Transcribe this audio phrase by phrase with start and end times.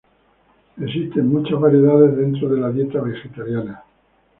[0.83, 3.83] Existen muchas variedades dentro de la dieta vegetariana.